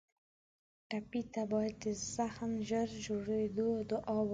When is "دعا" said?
3.89-4.13